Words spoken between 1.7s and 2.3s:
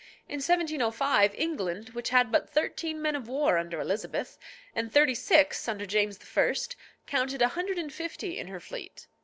which had